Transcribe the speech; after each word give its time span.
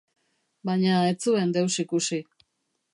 Baina 0.69 0.95
ez 1.11 1.15
zuen 1.27 1.55
deus 1.59 1.71
ikusi. 1.87 2.23